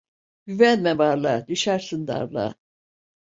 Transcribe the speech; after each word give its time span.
Güvenme 0.45 0.97
varlığa, 0.97 1.47
düşersin 1.47 2.07
darlığa. 2.07 2.55